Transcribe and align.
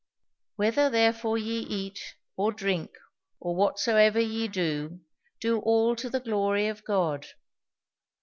"'Whether 0.55 0.89
therefore 0.89 1.37
ye 1.37 1.59
eat, 1.59 2.15
or 2.35 2.51
drink, 2.51 2.89
or 3.39 3.55
whatsoever 3.55 4.19
ye 4.19 4.47
do, 4.47 4.99
do 5.39 5.59
all 5.59 5.95
to 5.97 6.09
the 6.09 6.19
glory 6.19 6.65
of 6.65 6.83
God.'" 6.83 7.27